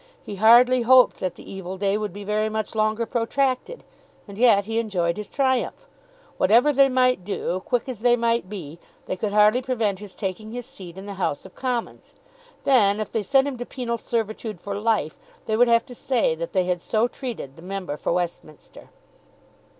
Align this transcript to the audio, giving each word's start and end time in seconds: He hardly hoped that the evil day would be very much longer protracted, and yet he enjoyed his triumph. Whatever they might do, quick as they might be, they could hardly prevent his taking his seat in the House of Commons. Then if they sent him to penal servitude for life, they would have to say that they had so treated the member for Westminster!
He 0.23 0.37
hardly 0.37 0.81
hoped 0.81 1.19
that 1.19 1.35
the 1.35 1.47
evil 1.47 1.77
day 1.77 1.95
would 1.95 2.11
be 2.11 2.23
very 2.23 2.49
much 2.49 2.73
longer 2.73 3.05
protracted, 3.05 3.83
and 4.27 4.35
yet 4.35 4.65
he 4.65 4.79
enjoyed 4.79 5.15
his 5.15 5.29
triumph. 5.29 5.85
Whatever 6.39 6.73
they 6.73 6.89
might 6.89 7.23
do, 7.23 7.59
quick 7.59 7.87
as 7.87 7.99
they 7.99 8.15
might 8.15 8.49
be, 8.49 8.79
they 9.05 9.15
could 9.15 9.31
hardly 9.31 9.61
prevent 9.61 9.99
his 9.99 10.15
taking 10.15 10.53
his 10.53 10.65
seat 10.65 10.97
in 10.97 11.05
the 11.05 11.13
House 11.21 11.45
of 11.45 11.53
Commons. 11.53 12.15
Then 12.63 12.99
if 12.99 13.11
they 13.11 13.21
sent 13.21 13.47
him 13.47 13.59
to 13.59 13.65
penal 13.67 13.97
servitude 13.97 14.59
for 14.59 14.73
life, 14.75 15.19
they 15.45 15.55
would 15.55 15.67
have 15.67 15.85
to 15.85 15.93
say 15.93 16.33
that 16.33 16.51
they 16.51 16.63
had 16.63 16.81
so 16.81 17.07
treated 17.07 17.55
the 17.55 17.61
member 17.61 17.95
for 17.95 18.11
Westminster! 18.11 18.89